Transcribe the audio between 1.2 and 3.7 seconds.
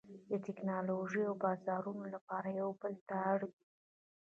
او بازارونو لپاره یو بل ته اړ دي